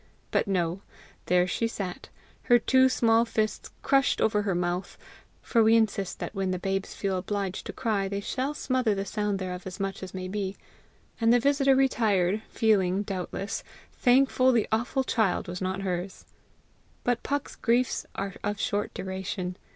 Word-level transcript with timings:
But 0.31 0.47
no, 0.47 0.81
there 1.27 1.45
she 1.45 1.67
sat, 1.67 2.09
her 2.49 2.57
two 2.57 2.89
small 2.89 3.23
fists 3.23 3.69
crushed 3.83 4.19
over 4.19 4.41
her 4.41 4.55
mouth 4.55 4.97
for 5.43 5.61
we 5.61 5.75
insist 5.75 6.17
that 6.17 6.33
when 6.33 6.49
the 6.49 6.57
babes 6.57 6.95
feel 6.95 7.17
obliged 7.19 7.67
to 7.67 7.71
cry, 7.71 8.07
they 8.07 8.19
shall 8.19 8.55
smother 8.55 8.95
the 8.95 9.05
sound 9.05 9.37
thereof 9.37 9.67
as 9.67 9.79
much 9.79 10.01
as 10.01 10.15
may 10.15 10.27
be 10.27 10.57
and 11.21 11.31
the 11.31 11.39
visitor 11.39 11.75
retired, 11.75 12.41
feeling, 12.49 13.03
doubtless, 13.03 13.63
thankful 13.93 14.51
the 14.51 14.67
awful 14.71 15.03
child 15.03 15.47
was 15.47 15.61
not 15.61 15.81
hers. 15.83 16.25
But 17.03 17.21
Puck's 17.21 17.55
griefs 17.55 18.07
are 18.15 18.33
of 18.43 18.59
short 18.59 18.91
duration. 18.95 19.55